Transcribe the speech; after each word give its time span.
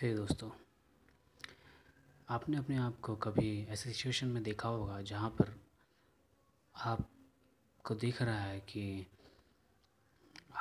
हे 0.00 0.08
hey 0.08 0.16
दोस्तों, 0.16 0.50
आपने 2.28 2.56
अपने 2.56 2.76
आप 2.76 3.00
को 3.00 3.14
कभी 3.16 3.66
ऐसे 3.70 3.92
सिचुएशन 3.92 4.26
में 4.26 4.42
देखा 4.42 4.68
होगा 4.68 5.02
जहाँ 5.02 5.30
पर 5.30 5.60
आपको 6.74 7.94
दिख 7.94 8.22
रहा 8.22 8.40
है 8.40 8.60
कि 8.60 9.06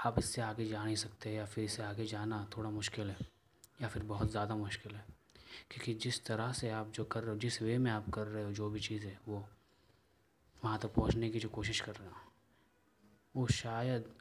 आप 0.06 0.20
इससे 0.20 0.42
आगे 0.42 0.66
जा 0.66 0.84
नहीं 0.84 0.96
सकते 0.96 1.32
या 1.32 1.46
फिर 1.46 1.64
इससे 1.64 1.84
आगे 1.84 2.06
जाना 2.06 2.48
थोड़ा 2.58 2.70
मुश्किल 2.70 3.10
है 3.10 3.18
या 3.82 3.88
फिर 3.88 4.04
बहुत 4.04 4.32
ज़्यादा 4.32 4.56
मुश्किल 4.56 4.96
है। 4.96 5.06
क्योंकि 5.72 5.94
जिस 5.94 6.26
तरह 6.26 6.54
से 6.54 6.70
आप 6.70 6.92
जो 6.92 7.04
कर 7.04 7.24
रहे 7.24 7.32
हो, 7.32 7.38
जिस 7.38 7.62
वे 7.62 7.78
में 7.78 7.92
आप 7.92 8.10
कर 8.10 8.28
रहे 8.28 8.44
हो, 8.44 8.52
जो 8.52 8.70
भी 8.70 8.80
चीज़ 8.80 9.06
है, 9.06 9.20
वो 9.28 9.46
वहाँ 10.64 10.80
तक 10.80 10.94
पहुँचने 10.94 11.30
की 11.30 11.40
जो 11.40 11.50
कोशिश 11.50 11.82
कर 11.82 11.96
रहे 11.96 12.10
हो, 12.10 12.16
वो 13.36 13.48
शायद 13.48 14.14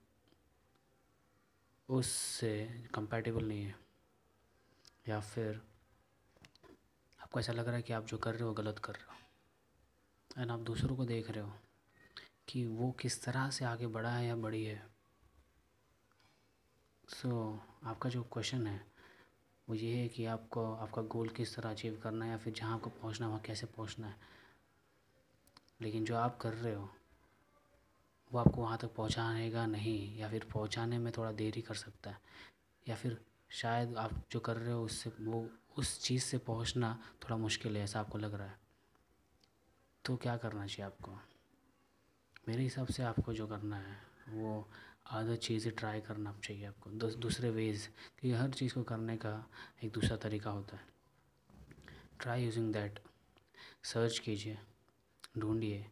उससे 1.88 2.82
कंपैटिबल 2.94 3.44
नहीं 3.44 3.64
है। 3.64 3.83
या 5.08 5.20
फिर 5.20 5.60
आपको 7.20 7.40
ऐसा 7.40 7.52
लग 7.52 7.66
रहा 7.66 7.76
है 7.76 7.82
कि 7.82 7.92
आप 7.92 8.06
जो 8.06 8.18
कर 8.18 8.34
रहे 8.34 8.42
हो 8.42 8.52
गलत 8.52 8.78
कर 8.78 8.92
रहे 8.92 9.04
हो। 9.04 10.42
एंड 10.42 10.50
आप 10.50 10.60
दूसरों 10.60 10.96
को 10.96 11.04
देख 11.04 11.30
रहे 11.30 11.44
हो 11.44 11.52
कि 12.48 12.64
वो 12.66 12.90
किस 12.92 13.22
तरह 13.24 13.50
से 13.50 13.64
आगे 13.64 13.86
बढ़ा 13.86 14.10
है 14.10 14.26
या 14.26 14.36
बढ़ी 14.36 14.64
है। 14.64 14.82
सो 17.08 17.28
so, 17.28 17.88
आपका 17.88 18.10
जो 18.10 18.22
क्वेश्चन 18.22 18.66
है 18.66 18.80
वो 19.68 19.74
ये 19.74 19.96
है 19.96 20.08
कि 20.08 20.26
आपको 20.26 20.74
आपका 20.74 21.02
गोल 21.02 21.28
किस 21.28 21.56
तरह 21.56 21.70
अचीव 21.70 22.00
करना 22.02 22.24
है 22.24 22.30
या 22.30 22.36
फिर 22.36 22.52
जहाँ 22.52 22.74
आपको 22.74 22.90
पहुँचना 22.90 23.26
है 23.26 23.30
वहाँ 23.30 23.42
कैसे 23.42 23.66
पहुँचना 23.66 24.06
है। 24.06 24.16
लेकिन 25.80 26.04
जो 26.04 26.16
आप 26.16 26.38
कर 26.38 26.54
रहे 26.54 26.74
हो 26.74 26.90
वो 28.32 28.38
आपको 28.38 28.60
वहाँ 28.62 28.78
तक 28.78 28.94
पहुँचाएगा 28.94 29.66
नहीं 29.66 30.18
या 30.18 30.28
फिर 30.28 30.44
पहुँचाने 30.54 30.98
में 30.98 31.12
थोड़ा 31.16 31.32
देरी 31.32 31.62
कर 31.62 31.74
सकता 31.74 32.10
है। 32.10 32.20
या 32.88 32.96
फिर 32.96 33.18
शायद 33.50 33.96
आप 33.96 34.24
जो 34.32 34.40
कर 34.40 34.56
रहे 34.56 34.72
हो 34.72 34.84
उससे, 34.84 35.12
वो 35.20 35.50
उस 35.76 36.02
चीज़ 36.02 36.22
से 36.22 36.38
पहुँचना 36.38 37.02
थोड़ा 37.24 37.36
मुश्किल 37.36 37.76
है, 37.76 37.84
ऐसा 37.84 38.00
आपको 38.00 38.18
लग 38.18 38.34
रहा 38.34 38.46
है। 38.46 38.58
तो 40.04 40.16
क्या 40.16 40.36
करना 40.36 40.66
चाहिए 40.66 40.86
आपको? 40.86 41.18
मेरे 42.48 42.62
हिसाब 42.62 42.86
से 42.86 43.02
आपको 43.02 43.32
जो 43.32 43.46
करना 43.46 43.76
है, 43.76 43.96
वो 44.28 44.70
अदर 45.10 45.36
चीज़ें 45.36 45.74
ट्राई 45.74 46.00
करना 46.00 46.40
चाहिए 46.44 46.64
आपको। 46.64 46.90
दूसरे 46.90 47.50
वेज़ 47.50 47.88
क्योंकि 47.88 48.32
हर 48.32 48.50
चीज़ 48.50 48.74
को 48.74 48.82
करने 48.82 49.16
का 49.16 49.50
एक 49.84 49.92
दूसरा 49.92 50.16
तरीका 50.16 50.50
होता 50.50 50.76
है। 50.76 50.86
ट्राई 52.20 52.44
यूजिंग 52.44 52.72
दैट 52.72 52.98
सर्च 53.82 54.18
कीजिए, 54.18 54.58
ढूंढिए, 55.38 55.86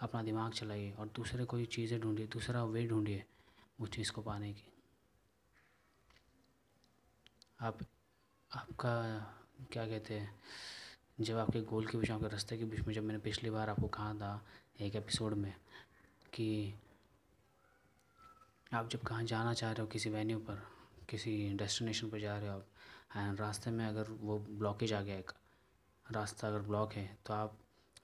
अपना 0.00 0.22
दिमाग 0.22 0.52
चलाइए 0.52 0.92
और 0.92 1.08
दूसरे 1.08 1.44
कोई 1.44 1.64
चीज़ें 1.64 2.00
ढूंढिए, 2.00 2.26
दूसरा 2.26 2.64
वे 2.64 2.86
ढूंढिए 2.86 3.24
उस 3.80 3.90
चीज़ 3.90 4.12
को 4.12 4.22
पाने 4.22 4.52
की। 4.52 4.70
आप, 7.64 7.78
आपका, 8.50 8.94
क्या 9.72 9.86
कहते 9.86 10.14
हैं, 10.14 10.34
जब 11.20 11.36
आपके 11.36 11.60
गोल 11.60 11.86
के 11.86 11.98
बीच 11.98 12.10
आपके 12.10 12.28
रास्ते 12.28 12.56
के 12.58 12.64
बीच 12.64 12.80
में 12.80 12.92
जब 12.94 13.02
मैंने 13.02 13.18
पिछली 13.18 13.50
बार 13.50 13.70
आपको 13.70 13.88
कहा 13.88 14.14
था 14.14 14.44
एक 14.80 14.96
एपिसोड 14.96 15.34
में 15.34 15.54
कि 16.32 16.74
आप 18.72 18.88
जब 18.88 19.02
कहाँ 19.02 19.22
जाना 19.24 19.54
चाह 19.54 19.72
रहे 19.72 19.82
हो 19.82 19.86
किसी 19.86 20.10
वेन्यू 20.10 20.38
पर, 20.38 20.62
किसी 21.08 21.52
डेस्टिनेशन 21.54 22.10
पर 22.10 22.20
जा 22.20 22.36
रहे 22.38 22.48
हो 22.48 22.54
आप, 22.54 22.66
एंड 23.16 23.40
रास्ते 23.40 23.70
में 23.70 23.86
अगर 23.86 24.10
वो 24.10 24.38
ब्लॉकेज 24.38 24.92
आ 24.92 25.00
गया 25.00 25.18
एक, 25.18 25.32
रास्ता 26.06 26.48
अगर 26.48 26.60
ब्लॉक 26.60 26.92
है 26.92 27.18
तो 27.26 27.34
आप 27.34 27.58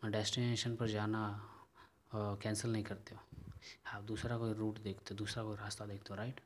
डेस्टिनेशन 0.05 0.77
पर 0.77 0.89
जाना 0.89 1.23
कैंसिल 2.15 2.73
नहीं 2.73 2.85
करते 2.85 3.15
हो। 3.15 3.21
आप 3.87 4.03
दूसरा 4.03 4.39
कोई 4.39 4.53
रूट 4.55 4.79
देखते 4.79 5.15
हो, 5.15 5.17
दूसरा 5.17 5.45
कोई 5.45 5.57
रास्ता 5.57 5.87
देखते 5.87 6.07
हो, 6.11 6.17
राइट? 6.17 6.41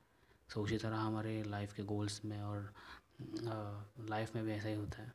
सो 0.48 0.62
उसी 0.62 0.76
तरह 0.78 0.96
हमारे 0.96 1.42
लाइफ 1.42 1.72
के 1.72 1.82
गोल्स 1.82 2.24
में 2.24 2.40
और 2.42 2.72
लाइफ 3.18 4.34
में 4.34 4.44
भी 4.44 4.52
ऐसा 4.52 4.68
ही 4.68 4.74
होता 4.74 5.02
है। 5.02 5.12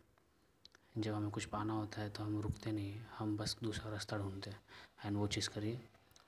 जब 0.97 1.13
हमें 1.13 1.29
कुछ 1.31 1.45
पाना 1.45 1.73
होता 1.73 2.01
है 2.01 2.09
तो 2.09 2.23
हम 2.23 2.39
रुकते 2.41 2.71
नहीं 2.71 2.99
हम 3.17 3.35
बस 3.37 3.55
दूसरा 3.63 3.91
रास्ता 3.91 4.17
ढूंढते 4.17 4.49
हैं। 4.49 4.61
एंड 5.05 5.17
वो 5.17 5.27
चीज़ 5.27 5.49
करिए, 5.49 5.79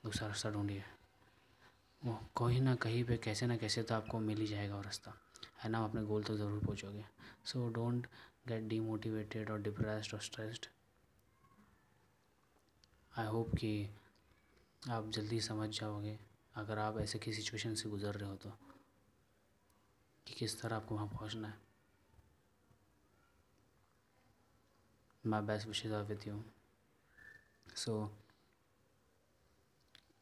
दूसरा 0.04 0.28
रास्ता 0.28 0.50
ढूंढिए। 0.50 0.84
वो 2.02 2.18
कहीं 2.38 2.60
ना 2.60 2.74
कहीं 2.76 3.02
पे 3.04 3.16
कैसे 3.16 3.46
ना 3.46 3.56
कैसे 3.56 3.82
तो 3.82 3.94
आपको 3.94 4.18
मिल 4.20 4.38
ही 4.38 4.46
जाएगा 4.46 4.76
वो 4.76 4.82
रास्ता। 4.82 5.12
है 5.62 5.70
ना 5.70 5.82
अपने 5.84 6.02
गोल 6.02 6.22
तक 6.24 6.34
ज़रूर 6.34 6.64
पहुँचोगे 6.64 7.04
सो 7.44 7.68
डोंट 7.70 8.06
गेट 8.48 8.68
डीमोटिवेटेड 8.68 9.50
और 9.50 9.60
डिप्रेस्ड 9.62 10.14
और 10.14 10.20
स्ट्रेस्ड 10.20 10.66
आई 13.12 13.26
होप 13.26 13.54
कि 13.54 13.88
आप 14.82 15.10
जल्दी 15.10 15.40
समझ 15.40 15.68
जाओगे। 15.70 16.18
अगर 16.54 16.78
आप 16.78 16.98
ऐसे 16.98 17.18
किसी 17.18 17.42
सिचुएशन 17.42 17.74
से 17.74 17.88
गुज़र 17.88 18.14
रहे 18.14 18.28
हो 18.28 18.36
तो 18.36 18.50
कि 20.26 20.34
किस 20.34 20.60
तरह 20.62 20.76
आपको 20.76 20.94
वहाँ 20.94 21.06
पहुँचना 21.08 21.48
है। 21.48 21.54
My 25.24 25.42
best 25.42 25.66
wishes 25.66 25.92
are 25.94 26.02
with 26.02 26.26
you 26.26 26.42
so 27.76 27.92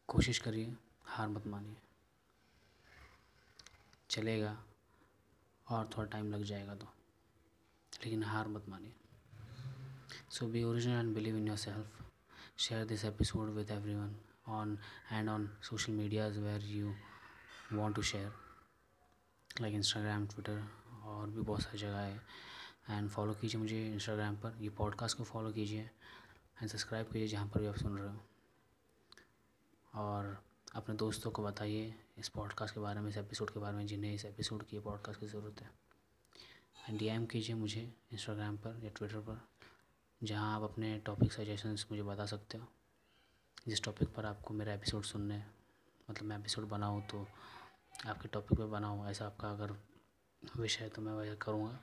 कोशिश 0.09 0.39
करिए, 0.39 0.77
हार 1.05 1.29
मत 1.29 1.47
मानिए। 1.47 1.77
चलेगा, 4.11 4.57
और 5.67 5.91
थोड़ा 5.97 6.09
टाइम 6.09 6.33
लग 6.33 6.43
जाएगा 6.43 6.75
तो। 6.75 6.87
लेकिन 8.05 8.23
हार 8.25 8.49
मत 8.49 8.69
मानिए। 8.69 8.93
So 10.31 10.47
be 10.47 10.63
original 10.63 10.99
and 10.99 11.15
believe 11.15 11.37
in 11.37 11.49
yourself 11.57 12.03
share 12.59 12.85
this 12.85 13.05
episode 13.05 13.49
with 13.49 13.71
everyone 13.95 14.17
on 14.49 14.79
and 15.13 15.29
on 15.29 15.49
social 15.63 15.93
medias 15.93 16.39
where 16.39 16.63
you 16.63 16.95
want 17.73 17.97
to 17.97 18.03
share 18.03 18.33
like 19.61 19.75
Instagram 19.75 20.27
Twitter 20.27 20.65
और 21.05 21.31
भी 21.31 21.41
बहुत 21.41 21.63
सारी 21.63 21.79
जगह 21.79 21.99
है। 21.99 22.21
एंड 22.91 23.09
फॉलो 23.11 23.35
कीजिए 23.35 23.61
मुझे 23.61 23.93
इंस्टाग्राम 23.93 24.37
पर, 24.37 24.57
ये 24.61 24.69
पॉडकास्ट 24.69 25.17
को 25.17 25.25
फॉलो 25.25 25.51
कीजिए 25.53 25.81
एंड 25.81 26.69
सब्सक्राइब 26.69 27.07
कीजिए 27.07 27.29
जहाँ 27.29 27.47
पर 27.47 27.61
भी 27.61 27.67
आप 27.67 27.77
सुन 27.77 27.99
रहे 27.99 28.09
हो। 28.09 28.21
और 29.95 30.43
अपने 30.75 30.95
दोस्तों 30.95 31.31
को 31.31 31.43
बताइए 31.43 31.95
इस 32.19 32.29
पॉडकास्ट 32.29 32.75
के 32.75 32.81
बारे 32.81 33.01
में, 33.01 33.09
इस 33.11 33.17
एपिसोड 33.17 33.51
के 33.51 33.61
बारे 33.61 33.77
में, 33.77 33.87
जिन्हें 33.87 34.15
इस 34.15 34.25
एपिसोड 34.25 34.63
की 34.63 34.79
पॉडकास्ट 34.79 35.21
की 35.21 35.27
ज़रूरत 35.27 35.61
है। 35.63 35.71
एंड 36.89 36.99
डीएम 36.99 37.27
कीजिए 37.27 37.57
मुझे 37.57 37.95
इंस्टाग्राम 38.13 38.57
पर 38.57 38.81
या 38.85 38.91
ट्विटर 38.91 39.21
पर, 39.21 39.41
जहाँ 40.23 40.57
आप 40.57 40.63
अपने 40.63 40.99
टॉपिक 40.99 41.33
सजेशंस 41.33 41.87
मुझे 41.91 42.03
बता 42.03 42.27
सकते 42.27 42.59
हो। 42.59 42.67
जिस 43.69 43.83
टॉपिक 43.83 44.15
पर 44.15 44.27
आपको 44.27 44.55
मेरा 44.55 44.73
एपिसोड 44.73 45.03
सुनने 45.03 45.45
मतलब 46.11 46.29
मैं 46.29 46.39
एपिसोड 46.39 46.69
बनाऊँ 46.69 47.03
तो 47.03 47.27
आपके 48.07 48.29
टॉपिक 48.29 48.59
पे 48.59 48.65
बनाऊँ, 48.65 49.07
ऐसा 49.09 49.27
आपका 49.27 49.51
अगर 49.51 49.75
विषय 50.57 50.85
है 50.85 50.91
तो 50.91 51.03
मैं 51.03 51.13
वैसा 51.13 51.35
करूँगा। 51.35 51.79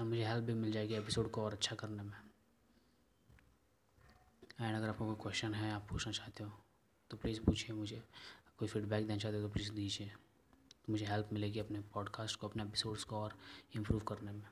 और 0.00 0.06
मुझे 0.06 0.24
हेल्प 0.24 0.44
भी 0.44 0.54
मिल 0.54 0.72
जाएगी 0.72 0.94
एपिसोड 0.94 1.30
को 1.30 1.42
और 1.42 1.52
अच्छा 1.52 1.76
करने 1.76 2.02
में। 2.02 2.16
एंड 4.60 4.76
अगर 4.76 4.88
आपको 4.88 5.06
कोई 5.06 5.22
क्वेश्चन 5.22 5.54
है, 5.54 5.72
आप 5.72 5.86
पूछना 5.90 6.12
चाहते 6.12 6.44
हो 6.44 6.52
तो 7.10 7.16
प्लीज़ 7.16 7.40
पूछिए 7.40 7.76
मुझे। 7.76 8.02
कोई 8.58 8.68
फीडबैक 8.68 9.06
देना 9.06 9.18
चाहते 9.18 9.36
हो 9.36 9.42
तो 9.42 9.52
प्लीज़ 9.52 9.72
दीजिए। 9.72 10.08
तो 10.08 10.92
मुझे 10.92 11.06
हेल्प 11.06 11.28
मिलेगी 11.32 11.60
अपने 11.60 11.80
पॉडकास्ट 11.94 12.38
को, 12.40 12.48
अपने 12.48 12.62
एपिसोड्स 12.62 13.04
को 13.04 13.16
और 13.16 13.38
इम्प्रूव 13.76 14.00
करने 14.00 14.32
में। 14.32 14.48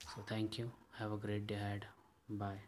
So 0.00 0.26
thank 0.30 0.58
you 0.60 0.70
have 0.98 1.12
a 1.12 1.20
great 1.22 1.42
day 1.42 1.54
had 1.54 1.84
bye 2.30 2.62